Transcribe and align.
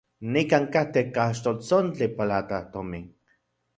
Nikan 0.35 0.65
katej 0.75 1.05
kaxltoltsontli 1.17 2.07
platajtomin. 2.17 3.05